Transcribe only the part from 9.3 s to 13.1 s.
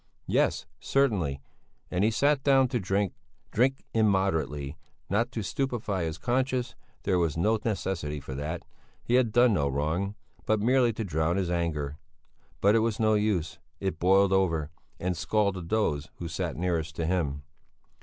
done no wrong, but merely to drown his anger. But it was